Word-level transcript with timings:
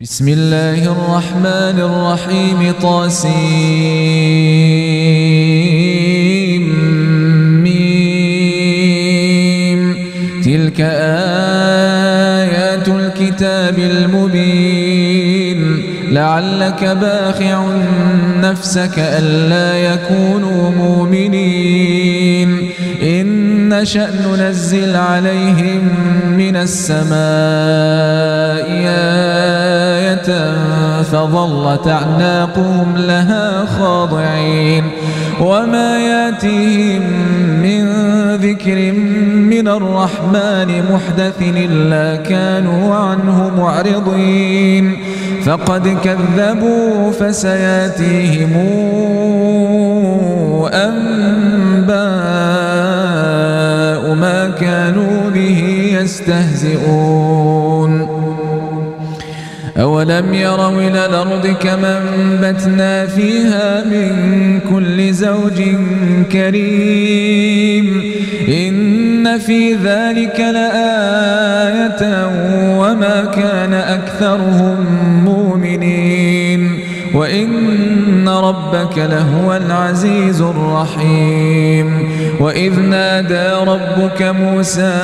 بسم 0.00 0.28
الله 0.28 0.92
الرحمن 0.92 1.80
الرحيم 1.80 2.72
طاسيم 2.82 3.32
ميم. 7.62 8.74
تلك 10.44 10.80
آيات 12.40 12.88
الكتاب 12.88 13.78
المبين. 13.78 15.82
لعلك 16.10 16.84
باخع 16.84 17.66
نفسك 18.36 18.98
ألا 18.98 19.94
يكونوا 19.94 20.70
مؤمنين. 20.70 22.70
إن 23.02 23.68
نشأ 23.68 24.10
ننزل 24.26 24.96
عليهم 24.96 25.88
من 26.36 26.56
السماء 26.56 27.14
فظلت 31.12 31.88
أعناقهم 31.88 32.96
لها 32.96 33.64
خاضعين 33.64 34.84
وما 35.40 35.98
يأتيهم 35.98 37.02
من 37.62 37.84
ذكر 38.36 38.92
من 39.52 39.68
الرحمن 39.68 40.82
محدث 40.92 41.42
إلا 41.56 42.22
كانوا 42.22 42.94
عنه 42.94 43.50
معرضين 43.58 44.96
فقد 45.44 45.98
كذبوا 46.04 47.12
فسيأتيهم 47.12 48.52
أنباء 50.72 51.94
ما 54.14 54.52
كانوا 54.60 55.30
به 55.30 55.90
يستهزئون 56.00 57.23
أولم 59.76 60.34
يروا 60.34 60.80
إلى 60.80 61.06
الأرض 61.06 61.46
كما 61.46 61.98
انبتنا 61.98 63.06
فيها 63.06 63.84
من 63.84 64.60
كل 64.70 65.12
زوج 65.12 65.62
كريم 66.32 68.02
إن 68.48 69.38
في 69.38 69.74
ذلك 69.74 70.40
لآية 70.40 72.28
وما 72.78 73.24
كان 73.34 73.74
أكثرهم 73.74 74.76
مؤمنين 75.24 76.80
وإن 77.14 78.28
ربك 78.28 78.98
لهو 78.98 79.56
العزيز 79.56 80.40
الرحيم 80.40 82.08
وإذ 82.40 82.80
نادى 82.80 83.70
ربك 83.70 84.22
موسى 84.22 85.00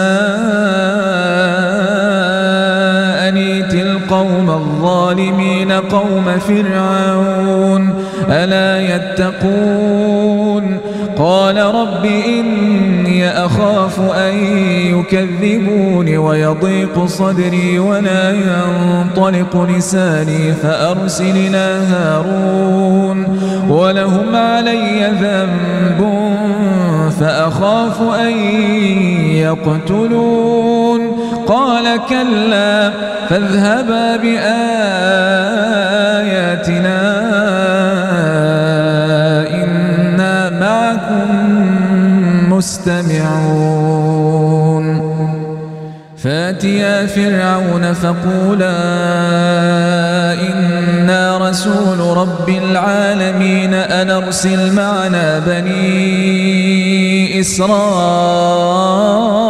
القوم 4.10 4.50
الظالمين 4.50 5.72
قوم 5.72 6.24
فرعون 6.48 8.04
ألا 8.28 8.96
يتقون 8.96 10.78
قال 11.18 11.56
رب 11.56 12.04
إني 12.04 13.28
أخاف 13.28 14.00
أن 14.00 14.34
يكذبون 14.98 16.16
ويضيق 16.16 17.04
صدري 17.04 17.78
ولا 17.78 18.30
ينطلق 18.30 19.68
لساني 19.76 20.52
فأرسلنا 20.52 21.92
هارون 21.92 23.38
ولهم 23.68 24.36
علي 24.36 25.12
ذنب 25.20 26.10
فأخاف 27.20 28.02
أن 28.20 28.32
يقتلون 29.36 30.89
قال 31.50 31.86
كلا 32.08 32.90
فاذهبا 33.28 34.16
بآياتنا 34.16 34.50
إنا 39.62 40.36
معكم 40.60 41.28
مستمعون. 42.54 43.90
فأتيا 46.22 47.06
فرعون 47.06 47.92
فقولا 47.92 48.80
إنا 50.50 51.38
رسول 51.48 51.98
رب 52.16 52.48
العالمين 52.48 53.74
أن 53.74 54.10
أرسل 54.10 54.72
معنا 54.72 55.38
بني 55.46 57.40
إسرائيل. 57.40 59.49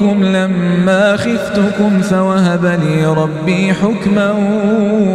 منكم 0.00 0.24
لما 0.24 1.16
خفتكم 1.16 2.02
فوهب 2.02 2.64
لي 2.64 3.06
ربي 3.06 3.74
حكما 3.74 4.34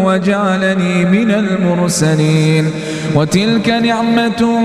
وجعلني 0.06 1.06
من 1.06 1.32
المرسلين 1.32 2.72
وتلك 3.16 3.70
نعمة 3.70 4.60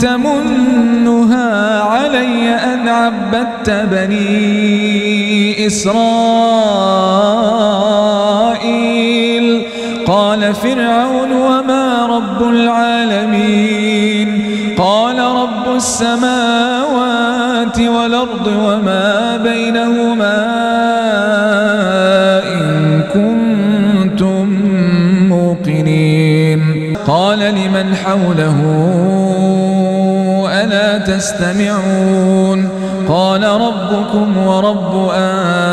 تمنها 0.00 1.80
علي 1.82 2.54
أن 2.54 2.88
عبدت 2.88 3.70
بني 3.70 5.66
إسرائيل. 5.66 5.98
قال 10.06 10.54
فرعون 10.54 11.32
وما 11.32 12.06
رب 12.06 12.42
العالمين. 12.48 14.28
قال 14.78 15.18
رب 15.18 15.76
السماوات 15.76 16.57
والأرض 17.76 18.46
وما 18.46 19.36
بينهما 19.36 20.38
إن 22.44 23.02
كنتم 23.14 24.44
موقنين. 25.28 26.60
قال 27.06 27.38
لمن 27.38 27.94
حوله 28.04 28.58
ألا 30.64 30.98
تستمعون؟ 30.98 32.68
قال 33.08 33.44
ربكم 33.44 34.38
ورب 34.46 35.10
آبائكم 35.14 35.66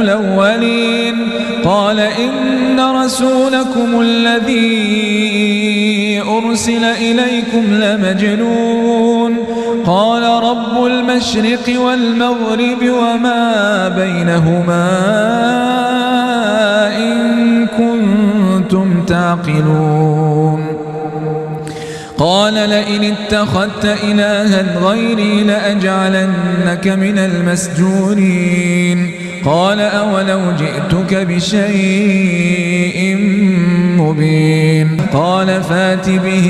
الأولين. 0.00 1.16
قال 1.64 2.00
إن 2.00 2.80
رسولكم 2.80 4.00
الذي 4.00 5.01
أرسل 6.52 6.84
إليكم 6.84 7.64
لمجنون. 7.70 9.36
قال 9.86 10.22
رب 10.22 10.86
المشرق 10.86 11.80
والمغرب 11.80 12.82
وما 12.82 13.88
بينهما 13.88 14.88
إن 16.98 17.66
كنتم 17.66 19.04
تعقلون. 19.04 20.66
قال 22.18 22.54
لئن 22.54 23.04
اتخذت 23.04 23.84
إلها 24.04 24.78
غيري 24.78 25.44
لأجعلنك 25.44 26.88
من 26.88 27.18
المسجونين. 27.18 29.10
قال 29.44 29.80
أولو 29.80 30.40
جئتك 30.58 31.14
بشيء 31.14 33.16
مبين. 34.02 34.96
قال 35.12 35.62
فات 35.62 36.10
به 36.10 36.48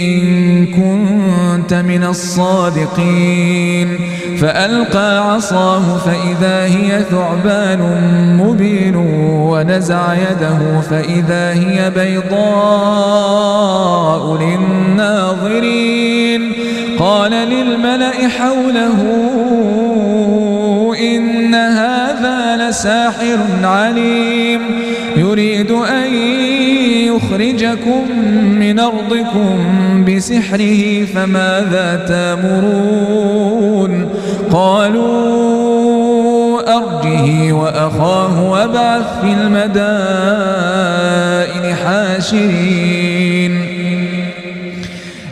إن 0.00 0.66
كنت 0.66 1.74
من 1.74 2.04
الصادقين. 2.04 3.98
فألقى 4.40 5.32
عصاه 5.32 5.98
فإذا 5.98 6.64
هي 6.64 7.04
ثعبان 7.10 7.80
مبين. 8.42 8.96
ونزع 9.50 10.14
يده 10.14 10.80
فإذا 10.80 11.52
هي 11.52 11.90
بيضاء 11.90 12.42
للناظرين. 14.42 16.52
قال 16.98 17.30
للملأ 17.30 18.28
حوله 18.28 18.98
إن 21.00 21.39
هذا 22.70 22.78
لساحر 22.78 23.38
عليم. 23.64 24.60
يريد 25.16 25.70
أن 25.70 26.04
ليخرجكم 26.04 28.04
من 28.58 28.78
أرضكم 28.78 29.58
بسحره 30.04 31.04
فماذا 31.04 32.04
تامرون؟ 32.08 34.08
قالوا 34.52 35.80
أرجه 36.76 37.52
وأخاه 37.52 38.50
وابعث 38.50 39.20
في 39.20 39.32
المدائن 39.32 40.54
حاشرين. 41.74 43.39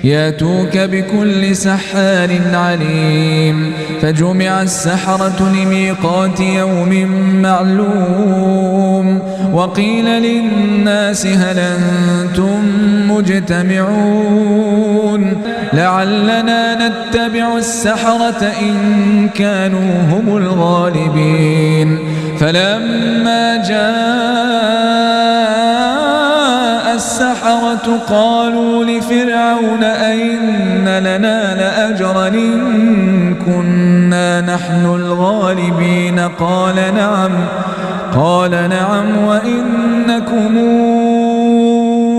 ياتوك 0.04 0.76
بكل 0.78 1.56
سحار 1.56 2.30
عليم 2.54 3.72
فجمع 4.02 4.62
السحرة 4.62 5.52
لميقات 5.54 6.40
يوم 6.40 7.06
معلوم 7.42 9.22
وقيل 9.52 10.04
للناس 10.04 11.26
هل 11.26 11.58
أنتم 11.58 12.62
مجتمعون 13.10 14.62
لعلنا 15.72 16.88
نتبع 16.88 17.56
السحرة 17.56 18.52
إن 18.62 19.28
كانوا 19.34 20.02
هم 20.10 20.36
الغالبين 20.36 21.98
فلما 22.40 23.56
جاء 23.68 25.47
السحرة 26.98 28.00
قالوا 28.08 28.84
لفرعون 28.84 29.84
أئن 29.84 30.84
لنا 30.84 31.54
لأجرا 31.54 32.28
إن 32.28 33.34
كنا 33.34 34.40
نحن 34.40 34.86
الغالبين 34.94 36.18
قال 36.18 36.74
نعم 36.74 37.30
قال 38.14 38.50
نعم 38.50 39.24
وإنكم 39.26 40.58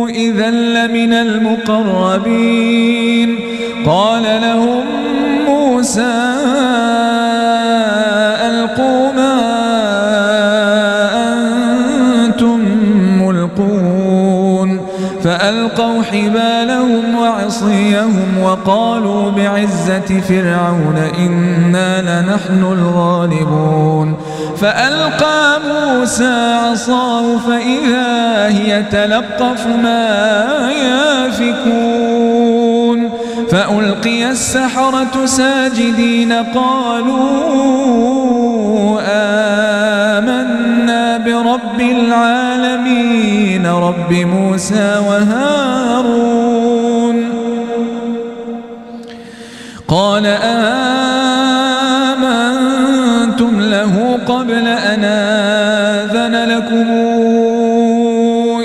إذا 0.10 0.50
لمن 0.50 1.14
المقربين 1.14 2.60
قال 3.86 4.24
لهم 4.24 4.84
موسى 5.48 6.29
وعصيهم 17.62 18.40
وقالوا 18.44 19.32
بعزة 19.32 20.22
فرعون 20.30 20.98
إنا 21.18 22.02
لنحن 22.02 22.64
الغالبون 22.64 24.16
فألقى 24.58 25.60
موسى 25.68 26.54
عصاه 26.54 27.38
فإذا 27.38 28.48
هي 28.48 28.84
تلقف 28.84 29.68
ما 29.68 30.72
يافكون 31.40 32.30
فألقي 33.52 34.30
السحرة 34.32 35.26
ساجدين 35.26 36.34
قالوا 36.34 37.40
آمنا 40.18 41.18
برب 41.18 41.82
العالمين 41.82 43.68
رب 43.68 44.14
موسى 44.14 45.02
وهارون 45.08 46.39
قال 50.20 50.28
آمنتم 52.20 53.62
له 53.62 54.20
قبل 54.26 54.68
أن 54.68 55.04
آذن 55.04 56.36
لكم 56.50 56.92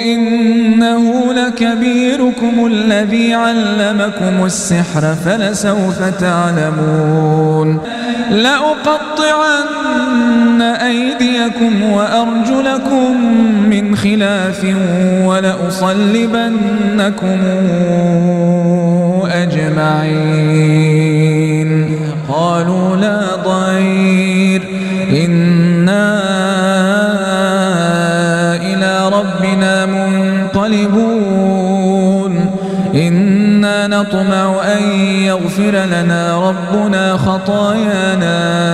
إنه 0.03 1.33
لكبيركم 1.33 2.67
الذي 2.67 3.35
علمكم 3.35 4.45
السحر 4.45 5.15
فلسوف 5.25 6.03
تعلمون 6.21 7.81
لأقطعن 8.31 9.83
أيديكم 10.63 11.83
وأرجلكم 11.83 13.17
من 13.71 13.97
خلاف 13.97 14.67
ولأصلبنكم 15.25 16.59
أجمعين. 19.43 20.55
قالوا 22.29 22.97
لا 22.97 23.21
ضير. 23.47 24.63
إنا 25.11 26.21
إلى 28.57 29.11
ربنا 29.13 29.87
منقلبون. 29.87 31.15
إنا 32.95 33.87
نطمع 33.87 34.63
أن 34.77 34.83
يغفر 35.01 35.85
لنا 35.85 36.51
ربنا 36.51 37.17
خطايانا. 37.17 38.74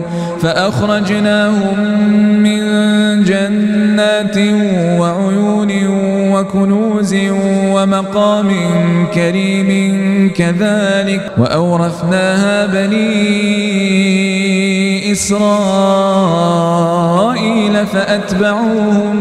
فأخرجناهم 0.41 1.79
من 2.43 2.61
جنات 3.23 4.37
وعيون 4.99 5.71
وكنوز 6.33 7.15
ومقام 7.73 8.51
كريم 9.13 9.71
كذلك 10.35 11.31
وأورثناها 11.37 12.65
بني 12.65 13.41
إسرائيل 15.11 15.41
فأتبعوهم 17.87 19.15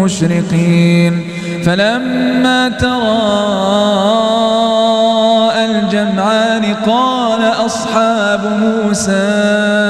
مشرقين 0.00 1.20
فلما 1.64 2.68
تراءى 2.68 4.10
الجمعان 5.64 6.74
قال 6.86 7.42
أصحاب 7.66 8.40
موسى 8.60 9.89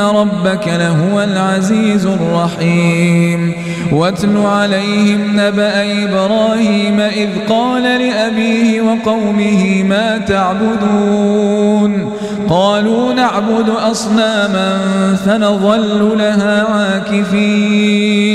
ربك 0.00 0.68
لهو 0.68 1.20
العزيز 1.20 2.06
الرحيم 2.06 3.52
واتل 3.92 4.36
عليهم 4.36 5.20
نبأ 5.34 6.04
إبراهيم 6.04 7.00
إذ 7.00 7.28
قال 7.48 7.82
لأبيه 7.82 8.80
وقومه 8.80 9.82
ما 9.82 10.18
تعبدون 10.18 12.12
قالوا 12.48 13.12
نعبد 13.14 13.68
أصناما 13.68 14.78
فنظل 15.26 16.18
لها 16.18 16.64
عاكفين 16.72 18.34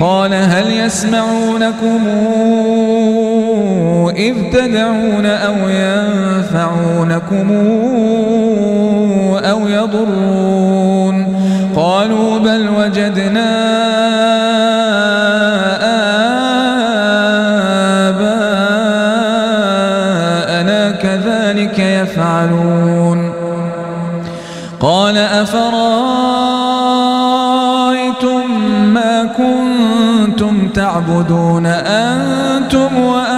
قال 0.00 0.34
هل 0.34 0.72
يسمعونكم 0.72 2.06
إذ 4.16 4.34
تدعون 4.52 5.26
أو 5.26 5.54
ينفعونكم 5.68 7.50
أو 9.44 9.68
يضرون 9.68 11.36
قالوا 11.76 12.38
بل 12.38 12.68
وجدنا 12.78 13.50
آباءنا 19.24 20.90
كذلك 20.90 21.78
يفعلون. 21.78 23.44
قال 24.80 25.16
أفرأيتم 25.18 25.74
ما 28.94 29.24
كنتم 29.36 30.68
تعبدون 30.68 31.66
أنتم 31.66 32.96
وآباؤكم 32.96 33.33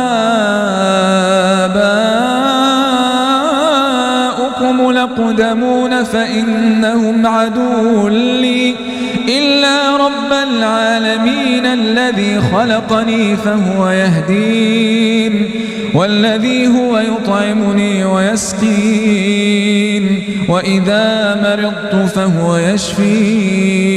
لقدمون 5.36 6.04
فإنهم 6.04 7.26
عدو 7.26 8.08
لي 8.08 8.74
إلا 9.28 9.96
رب 9.96 10.32
العالمين 10.48 11.66
الذي 11.66 12.40
خلقني 12.40 13.36
فهو 13.36 13.88
يهدين 13.88 15.50
والذي 15.94 16.68
هو 16.68 16.98
يطعمني 16.98 18.04
ويسقين 18.04 19.42
وإذا 20.48 21.34
مرضت 21.42 22.12
فهو 22.14 22.56
يشفين 22.56 23.96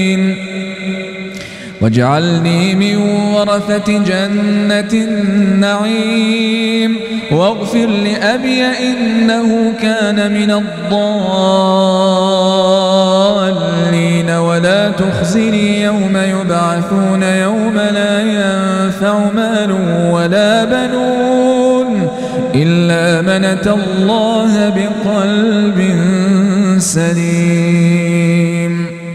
واجعلني 1.81 2.75
من 2.75 2.97
ورثة 3.33 3.97
جنة 3.97 4.93
النعيم. 4.93 6.95
واغفر 7.31 7.85
لأبي 7.85 8.63
إنه 8.63 9.73
كان 9.81 10.33
من 10.33 10.51
الضالين. 10.51 10.71
ولا 14.29 14.89
تخزني 14.89 15.81
يوم 15.81 16.17
يبعثون. 16.17 17.23
يوم 17.23 17.79
لا 17.93 18.21
ينفع 18.21 19.19
مال 19.35 19.71
ولا 20.11 20.65
بنون 20.65 22.07
إلا 22.55 23.21
من 23.21 23.45
أتى 23.45 23.71
الله 23.71 24.69
بقلب 24.69 25.95
سليم. 26.77 28.50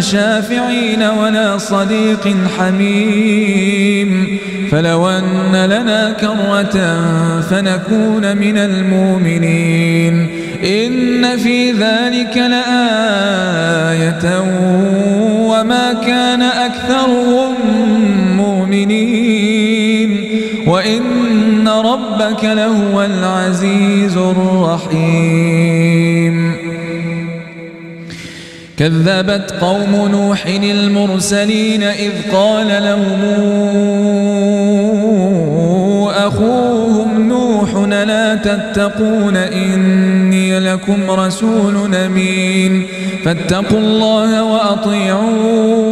شافعين 0.00 1.02
ولا 1.02 1.58
صديق 1.58 2.36
حميم. 2.58 4.38
فلو 4.70 5.08
أن 5.08 5.66
لنا 5.66 6.10
كرة 6.20 7.00
فنكون 7.40 8.36
من 8.36 8.58
المؤمنين. 8.58 10.28
إن 10.64 11.36
في 11.36 11.70
ذلك 11.70 12.36
لآية 12.36 12.70
وما 15.30 15.92
كان 16.06 16.42
أكثرهم 16.42 17.54
مؤمنين. 18.36 20.24
وإن 20.66 21.68
ربك 21.68 22.44
لهو 22.44 23.02
العزيز 23.02 24.16
الرحيم. 24.16 26.09
كذبت 28.80 29.54
قوم 29.60 30.08
نوح 30.12 30.46
المرسلين 30.46 31.82
إذ 31.82 32.12
قال 32.32 32.66
لهم 32.68 33.20
أخوهم 36.08 37.28
نوح 37.28 37.74
لا 37.92 38.34
تتقون 38.34 39.36
إني 39.36 40.58
لكم 40.58 41.10
رسول 41.10 41.94
أمين 41.94 42.86
فاتقوا 43.24 43.78
الله 43.78 44.44
وأطيعون 44.44 45.90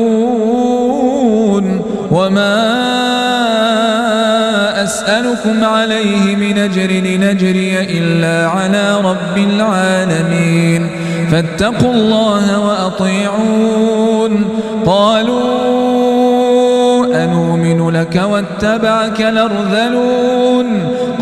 وما 2.10 3.17
أسألكم 4.88 5.64
عليه 5.64 6.36
من 6.36 6.58
أجر 6.58 6.90
لنجري 6.90 7.80
إلا 7.80 8.48
على 8.48 9.00
رب 9.04 9.38
العالمين. 9.38 10.90
فاتقوا 11.30 11.92
الله 11.92 12.66
وأطيعون. 12.66 14.44
قالوا 14.86 15.58
أنؤمن 17.24 17.90
لك 17.90 18.22
واتبعك 18.30 19.20
الأرذلون. 19.20 20.66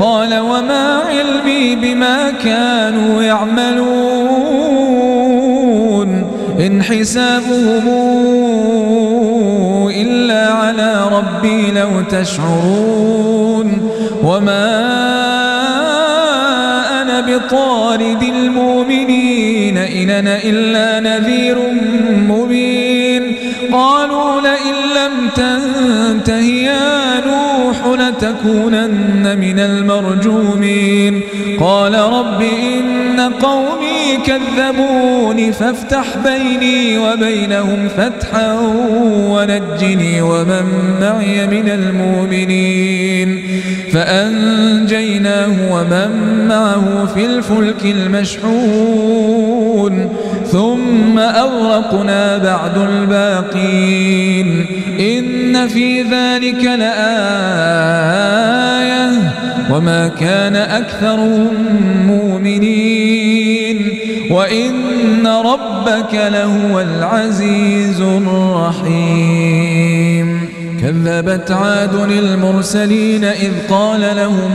قال 0.00 0.38
وما 0.38 1.00
علمي 1.08 1.76
بما 1.76 2.30
كانوا 2.44 3.22
يعملون. 3.22 3.96
إن 6.66 6.82
حسابهم 6.82 7.88
إلا 9.90 10.52
على 10.52 11.04
ربي 11.12 11.70
لو 11.70 11.90
تشعرون. 12.10 13.55
وما 14.26 14.66
أنا 17.02 17.20
بطارد 17.20 18.22
المؤمنين 18.22 19.78
إن 19.78 20.10
أنا 20.10 20.38
إلا 20.44 21.00
نذير 21.00 21.56
مبين 22.28 23.36
قالوا 23.72 24.40
لئن 24.40 24.74
لم 24.96 25.28
تنته 25.36 26.40
يا 26.44 27.20
لتكونن 27.96 29.38
من 29.40 29.58
المرجومين. 29.58 31.20
قال 31.60 31.94
رب 31.94 32.42
إن 32.42 33.20
قومي 33.20 34.16
كذبوني 34.26 35.52
فافتح 35.52 36.04
بيني 36.24 36.98
وبينهم 36.98 37.88
فتحا 37.88 38.58
ونجني 39.10 40.22
ومن 40.22 40.64
معي 41.00 41.46
من 41.46 41.68
المؤمنين. 41.68 43.42
فأنجيناه 43.92 45.72
ومن 45.72 46.10
معه 46.48 47.06
في 47.14 47.26
الفلك 47.26 47.84
المشحون. 47.84 49.36
ثم 50.52 51.18
أغرقنا 51.18 52.38
بعد 52.38 52.78
الباقين. 52.78 54.66
إن 55.00 55.68
في 55.68 56.02
ذلك 56.02 56.64
لآية 56.64 57.85
وما 59.70 60.08
كان 60.20 60.56
أكثرهم 60.56 61.54
مؤمنين 62.06 63.98
وإن 64.30 65.26
ربك 65.26 66.14
لهو 66.14 66.80
العزيز 66.80 68.00
الرحيم. 68.00 69.56
كذبت 70.82 71.50
عاد 71.50 71.94
المرسلين 71.94 73.24
إذ 73.24 73.52
قال 73.70 74.00
لهم 74.00 74.50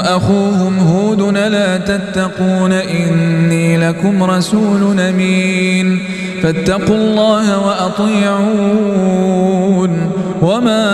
أخوهم 0.00 0.78
هود 0.78 1.22
لا 1.36 1.76
تتقون 1.76 2.72
إني 2.72 3.76
لكم 3.76 4.22
رسول 4.22 5.00
أمين. 5.00 5.98
فاتقوا 6.44 6.96
الله 6.96 7.66
وأطيعون. 7.66 9.14
وما 10.42 10.86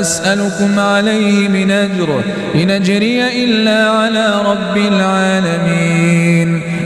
أسألكم 0.00 0.78
عليه 0.78 1.48
من 1.48 1.70
أجر 1.70 2.20
إن 2.54 2.70
أجري 2.70 3.44
إلا 3.44 3.90
على 3.90 4.42
رب 4.46 4.76
العالمين. 4.76 6.62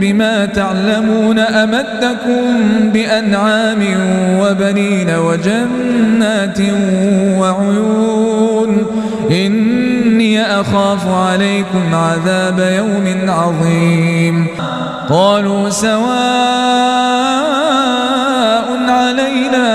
بما 0.00 0.46
تعلمون 0.46 1.38
أمدكم 1.38 2.44
بأنعام 2.92 3.82
وبنين 4.40 5.10
وجنات 5.10 6.58
وعيون 7.38 8.86
إني 9.30 10.60
أخاف 10.60 11.08
عليكم 11.08 11.94
عذاب 11.94 12.58
يوم 12.58 13.30
عظيم. 13.30 14.46
قالوا 15.10 15.70
سواء 15.70 16.10
علينا 18.88 19.68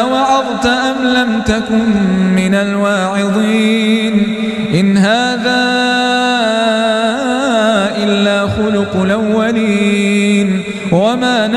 أوعظت 0.00 0.66
أم 0.66 1.04
لم 1.04 1.40
تكن 1.46 2.31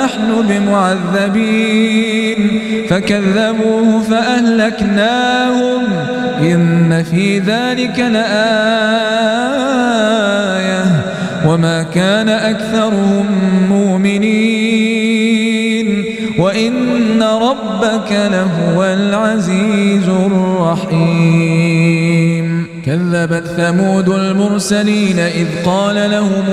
نحن 0.06 0.46
بمعذبين. 0.50 2.62
فكذبوه 2.90 4.02
فأهلكناهم. 4.02 5.84
إن 6.40 7.04
في 7.04 7.40
ذلك 7.40 8.00
لآية. 8.00 8.26
وما 11.48 11.84
كان 11.84 12.30
أكثرهم 12.30 13.26
مؤمنين. 13.70 15.06
وإن 16.40 17.24
ربك 17.24 18.12
لهو 18.12 18.84
العزيز 18.84 20.10
الرحيم. 20.10 21.76
كذبت 22.86 23.48
ثمود 23.48 24.10
المرسلين 24.10 25.20
إذ 25.20 25.48
قال 25.66 26.12
لهم 26.12 26.44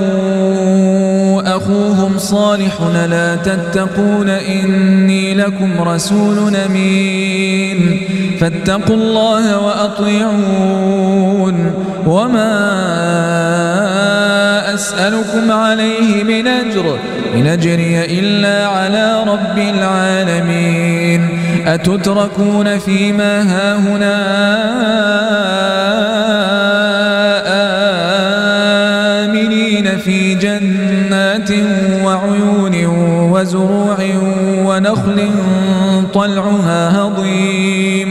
أخوهم 1.46 2.18
صالح 2.18 2.72
لا 3.10 3.36
تتقون 3.36 4.28
إني 4.28 5.34
لكم 5.34 5.82
رسول 5.82 6.56
أمين. 6.56 8.00
فاتقوا 8.40 8.96
الله 8.96 9.58
وأطيعون. 9.58 11.04
وما 12.06 12.54
أسألكم 14.74 15.52
عليه 15.52 16.24
من 16.24 16.46
أجر 16.46 16.98
إن 17.34 17.46
أجري 17.46 18.04
إلا 18.04 18.66
على 18.66 19.24
رب 19.26 19.58
العالمين. 19.58 21.28
أتتركون 21.66 22.78
فيما 22.78 23.42
هاهنا؟ 23.42 24.22
آمنين 29.24 29.98
في 29.98 30.22
وعيون 30.32 30.81
وزروع 33.42 33.98
ونخل 34.66 35.18
طلعها 36.14 36.98
هضيم. 36.98 38.10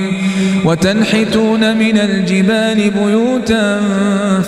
وتنحتون 0.65 1.78
من 1.78 1.98
الجبال 1.98 2.91
بيوتا 2.91 3.80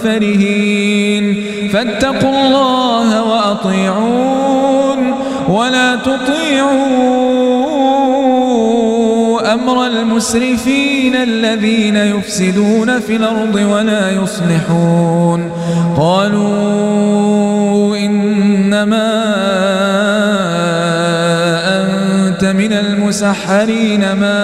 فرهين. 0.03 1.43
فاتقوا 1.73 2.47
الله 2.47 3.23
وأطيعون 3.23 5.13
ولا 5.49 5.95
تطيعوا 5.95 7.03
أمر 9.53 9.87
المسرفين 9.87 11.15
الذين 11.15 11.95
يفسدون 11.95 12.99
في 12.99 13.15
الأرض 13.15 13.55
ولا 13.55 14.11
يصلحون. 14.11 15.51
قالوا 15.97 17.97
إنما 17.97 19.22
المسحرين 23.03 23.99
ما 23.99 24.39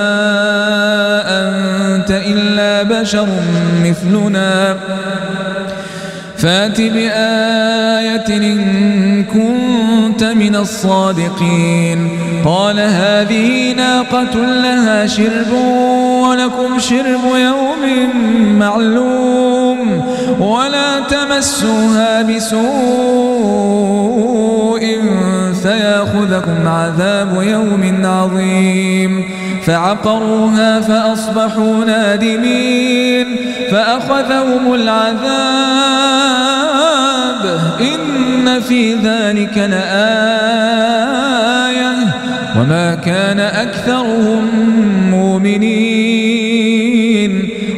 أنت 1.26 2.12
إلا 2.12 2.84
بشر 2.84 3.28
مثلنا. 3.84 4.78
فات 6.38 6.82
بآية 6.82 8.28
إن 8.28 9.24
كنت 9.24 10.24
من 10.24 10.56
الصادقين. 10.56 12.20
قال 12.46 12.80
هذه 12.80 13.74
ناقة 13.74 14.36
لها 14.36 15.08
شرب 15.08 15.52
ولكم 16.24 16.80
شرب 16.80 17.24
يوم 17.36 18.10
معلوم 18.60 20.06
ولا 20.40 21.00
تمسوها 21.00 22.22
بسوء 22.22 22.60
فياخذكم 25.64 26.68
عذاب 26.68 27.42
يوم 27.42 28.06
عظيم. 28.06 29.26
فعقروها 29.64 30.80
فأصبحوا 30.80 31.86
نادمين. 31.86 33.26
فأخذهم 33.72 34.74
العذاب. 34.74 35.20
إن 37.82 38.60
في 38.60 38.94
ذلك 38.94 39.58
لآية. 39.58 39.80
وما 42.60 42.96
كان 42.96 43.40
أكثرهم 43.40 44.50
مؤمنين. 45.12 46.70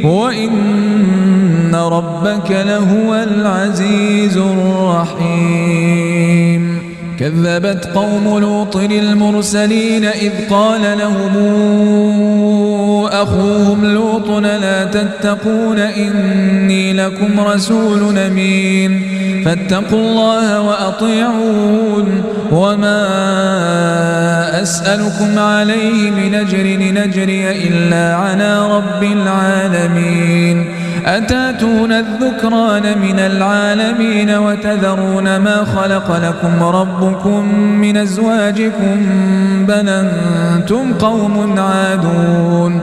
وإن 0.04 1.76
ربك 1.76 2.52
لهو 2.52 3.15
العزيز 3.15 4.38
الرحيم. 4.38 6.11
كذبت 7.21 7.86
قوم 7.95 8.39
لوط 8.39 8.75
المرسلين 8.75 10.05
إذ 10.05 10.31
قال 10.49 10.81
لهم 10.81 11.38
أخوهم 13.12 13.86
لوط 13.86 14.29
لا 14.29 14.86
تتقون 14.86 15.79
إني 15.79 16.93
لكم 16.93 17.39
رسول 17.39 18.17
أمين 18.17 19.03
فاتقوا 19.45 19.99
الله 19.99 20.62
وأطيعون 20.62 22.23
وما 22.51 23.01
أسألكم 24.62 25.39
عليه 25.39 26.12
من 26.12 26.36
أجر 26.36 26.77
نجري 26.77 27.51
إلا 27.67 28.15
على 28.15 28.77
رب 28.77 29.03
العالمين 29.03 30.81
أتأتون 31.06 31.92
الذكران 31.92 33.00
من 33.02 33.20
العالمين 33.20 34.30
وتذرون 34.30 35.38
ما 35.38 35.66
خلق 35.66 36.18
لكم 36.18 36.64
ربكم 36.64 37.56
من 37.56 37.98
أزواجكم 37.98 39.06
بل 39.68 39.90
أنتم 39.90 40.94
قوم 40.94 41.60
عادون 41.60 42.82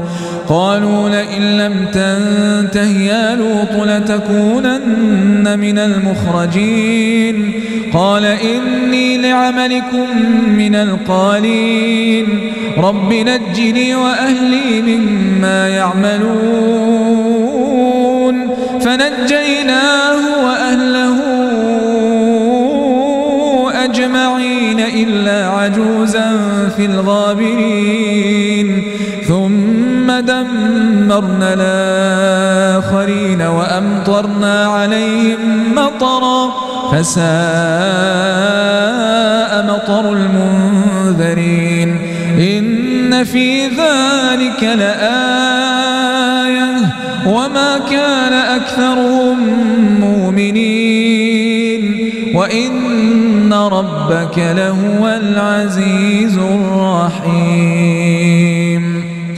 قالوا 0.48 1.08
لئن 1.08 1.42
لم 1.42 1.86
تنته 1.92 3.00
يا 3.00 3.36
لوط 3.36 3.86
لتكونن 3.86 5.58
من 5.58 5.78
المخرجين 5.78 7.52
قال 7.92 8.24
إني 8.24 9.18
لعملكم 9.18 10.06
من 10.48 10.74
القالين 10.74 12.52
رب 12.78 13.12
نجني 13.12 13.94
وأهلي 13.94 14.82
مما 14.82 15.68
يعملون 15.68 17.47
فنجيناه 18.80 20.20
وأهله 20.44 21.18
أجمعين 23.84 24.80
إلا 24.80 25.48
عجوزا 25.48 26.38
في 26.76 26.84
الغابرين. 26.86 28.68
ثم 29.28 30.06
دمرنا 30.20 31.54
الآخرين 31.54 33.42
وأمطرنا 33.42 34.66
عليهم 34.66 35.74
مطرا 35.74 36.52
فساء 36.92 37.28
مطر 39.68 40.12
المنذرين. 40.12 41.90
إن 42.38 43.24
في 43.24 43.66
ذلك 43.66 44.62
لآية 44.62 45.97
وما 47.28 47.78
كان 47.90 48.32
أكثرهم 48.32 49.38
مؤمنين 50.00 51.82
وإن 52.34 53.52
ربك 53.52 54.38
لهو 54.38 55.08
العزيز 55.08 56.38
الرحيم 56.38 57.78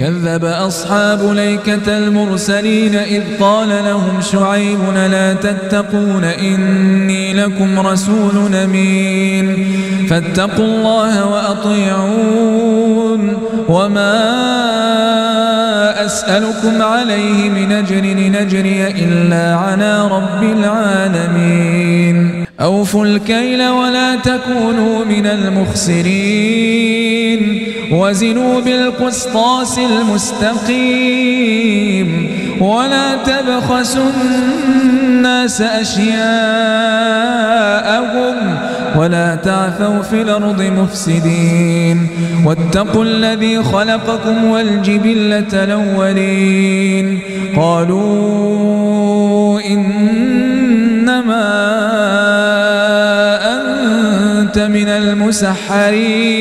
كذب 0.00 0.44
أصحاب 0.44 1.32
ليكة 1.32 1.98
المرسلين 1.98 2.94
إذ 2.94 3.22
قال 3.40 3.68
لهم 3.68 4.20
شعيب 4.20 4.78
لا 4.94 5.34
تتقون؟ 5.34 6.24
إني 6.24 7.34
لكم 7.34 7.86
رسول 7.86 8.54
أمين. 8.54 9.66
فاتقوا 10.10 10.64
الله 10.64 11.26
وأطيعون. 11.26 13.38
وما 13.68 14.30
أسألكم 16.04 16.82
عليه 16.82 17.50
من 17.50 17.72
أجر 17.72 18.04
نجري 18.40 18.86
إلا 18.88 19.56
على 19.56 20.08
رب 20.08 20.42
العالمين. 20.42 22.44
أوفوا 22.60 23.06
الكيل 23.06 23.68
ولا 23.68 24.16
تكونوا 24.16 25.04
من 25.04 25.26
المخسرين. 25.26 26.90
وزنوا 27.90 28.61
بالقسطاس 28.61 29.79
المستقيم 29.79 31.31
ولا 32.61 33.14
تبخسوا 33.14 34.11
الناس 35.20 35.61
أشياءهم 35.62 36.20
ولا 38.96 39.35
تعثوا 39.35 40.03
في 40.03 40.22
الأرض 40.22 40.62
مفسدين 40.62 42.09
واتقوا 42.44 43.05
الذي 43.05 43.62
خلقكم 43.62 44.44
والجبلة 44.44 45.64
الأولين 45.64 47.20
قالوا 47.57 48.81
إنما 49.61 51.40
أنت 53.42 54.59
من 54.59 54.88
المسحرين 54.88 56.40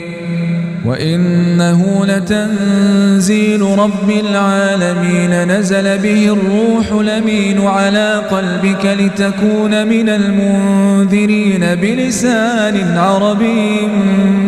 وإنه 0.85 2.05
لتنزيل 2.05 3.61
رب 3.61 4.09
العالمين 4.09 5.47
نزل 5.47 5.97
به 5.97 6.25
الروح 6.25 6.91
لمين 7.01 7.67
على 7.67 8.21
قلبك 8.31 8.85
لتكون 8.99 9.87
من 9.87 10.09
المنذرين 10.09 11.75
بلسان 11.75 12.97
عربي 12.97 13.87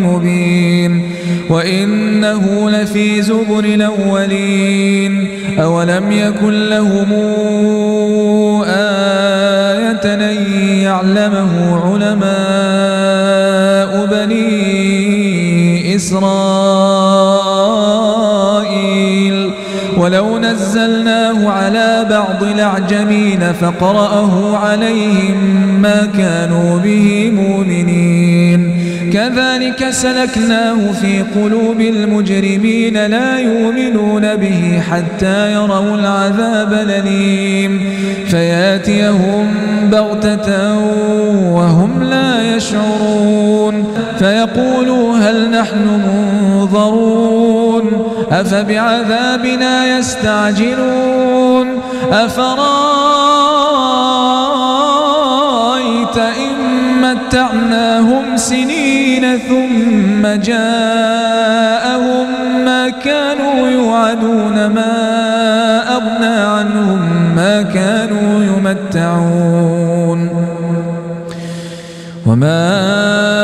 مبين. 0.04 1.10
وإنه 1.50 2.70
لفي 2.70 3.22
زبر 3.22 3.64
الأولين. 3.64 5.28
أولم 5.60 6.12
يكن 6.12 6.70
لهم 6.70 7.12
آية 8.68 10.04
أن 10.06 10.22
يعلمه 10.82 11.82
علماء 11.86 13.34
إسرائيل. 15.96 16.34
ولو 19.98 20.38
نزلناه 20.38 21.50
على 21.50 22.06
بعض 22.10 22.44
الأعجمين 22.44 23.54
فقرأه 23.62 24.58
عليهم 24.58 25.38
ما 25.82 26.08
كانوا 26.18 26.80
به 26.80 27.32
مؤمنين. 27.36 28.74
كذلك 29.14 29.90
سلكناه 29.90 30.92
في 31.02 31.22
قلوب 31.22 31.82
المجرمين 31.82 33.06
لا 33.06 33.40
يؤمنون 33.40 34.36
به 34.36 34.82
حتى 34.92 35.54
يروا 35.54 35.96
العذاب 35.96 36.74
الأليم. 36.74 37.82
فياتيهم 38.28 39.48
بغتة 39.92 40.80
وهم 41.52 42.04
لا 42.04 42.56
يشعرون. 42.56 43.94
فيقولوا 44.20 45.03
هل 45.24 45.52
نحن 45.52 46.02
منظرون؟ 46.08 47.86
أفبعذابنا 48.32 49.98
يستعجلون؟ 49.98 51.82
أفرأيت 52.12 52.54
إن 56.18 56.54
متعناهم 57.02 58.38
سنين 58.38 59.38
ثم 59.38 60.42
جاءهم 60.42 62.28
ما 62.66 62.90
كانوا 62.90 63.68
يوعدون 63.68 64.68
ما 64.68 64.94
أغنى 65.96 66.36
عنهم 66.36 67.02
ما 67.36 67.62
كانوا 67.62 68.44
يمتعون. 68.44 70.30
وما 72.26 73.43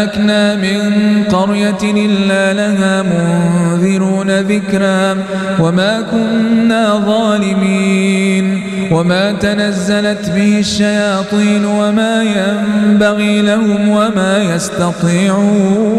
أهلكنا 0.00 0.56
من 0.56 1.24
قرية 1.24 1.78
إلا 1.82 2.52
لها 2.52 3.02
منذرون 3.02 4.30
ذكرا 4.40 5.16
وما 5.60 6.00
كنا 6.10 7.02
ظالمين 7.06 8.62
وما 8.92 9.32
تنزلت 9.32 10.30
به 10.30 10.58
الشياطين 10.58 11.64
وما 11.64 12.22
ينبغي 12.22 13.42
لهم 13.42 13.88
وما 13.88 14.54
يستطيعون 14.54 15.90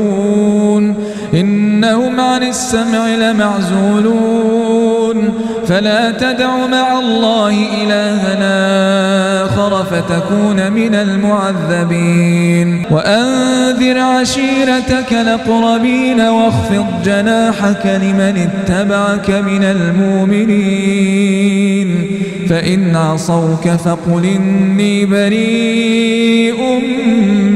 إنهم 1.33 2.19
عن 2.19 2.43
السمع 2.43 3.07
لمعزولون 3.15 4.61
فلا 5.67 6.11
تدع 6.11 6.67
مع 6.67 6.99
الله 6.99 7.55
إلهنا 7.83 8.55
آخر 9.45 9.83
فتكون 9.83 10.71
من 10.71 10.95
المعذبين. 10.95 12.85
وأنذر 12.91 13.99
عشيرتك 13.99 15.13
الأقربين 15.13 16.21
واخفض 16.21 16.85
جناحك 17.05 17.85
لمن 17.85 18.49
اتبعك 18.49 19.29
من 19.29 19.63
المؤمنين. 19.63 20.91
فإن 22.49 22.95
عصوك 22.95 23.69
فقل 23.69 24.25
إني 24.25 25.05
بريء 25.05 26.61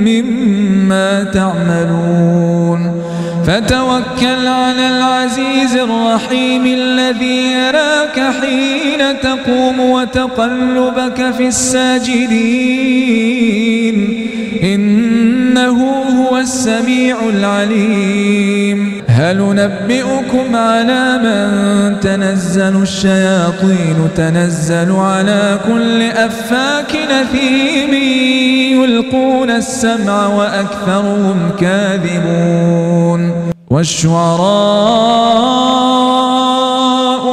مما 0.05 1.23
تعملون. 1.23 3.04
فتوكل 3.47 4.47
على 4.47 4.87
العزيز 4.97 5.75
الرحيم 5.75 6.65
الذي 6.65 7.51
يراك 7.51 8.19
حين 8.41 9.19
تقوم 9.23 9.79
وتقلبك 9.79 11.31
في 11.37 11.47
الساجدين. 11.47 13.05
إنه 14.63 15.77
هو 16.03 16.37
السميع 16.37 17.17
العليم. 17.29 19.01
هل 19.07 19.37
نبئكم 19.37 20.55
على 20.55 21.17
من 21.23 21.99
تنزل 21.99 22.81
الشياطين 22.81 24.09
تنزل 24.15 24.91
على 24.91 25.59
كل 25.67 26.01
أفاك 26.01 26.95
نثيم 27.11 27.93
يلقون 28.83 29.49
السمع 29.49 30.27
وأكثرهم 30.27 31.51
كاذبون. 31.59 32.84
والشعراء 33.75 34.15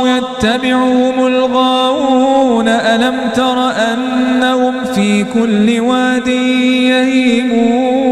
يتبعهم 0.06 1.26
الغاوون 1.26 2.68
ألم 2.68 3.14
تر 3.34 3.70
أنهم 3.70 4.84
في 4.94 5.24
كل 5.24 5.80
واد 5.80 6.28
يهيمون؟ 6.88 8.02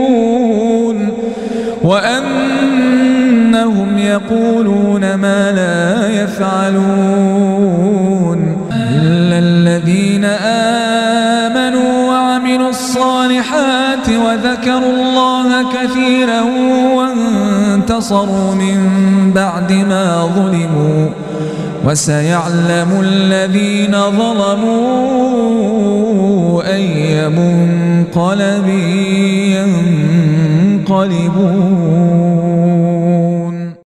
وأنهم 1.83 3.19
يقولون 3.99 5.15
ما 5.15 5.53
لا 5.53 6.09
يفعلون. 6.23 7.91
إلا 9.03 9.39
الذين 9.39 10.25
آمنوا 11.45 12.09
وعملوا 12.09 12.69
الصالحات 12.69 14.09
وذكروا 14.09 14.93
الله 14.93 15.73
كثيرا 15.73 16.41
وانتصروا 17.91 18.55
من 18.55 18.79
بعد 19.35 19.73
ما 19.73 20.27
ظلموا 20.37 21.09
وسيعلم 21.87 23.01
الذين 23.01 23.93
ظلموا 23.93 24.73
أي 26.75 27.29
منقلب 27.29 28.69
ينقلبون. 30.87 31.71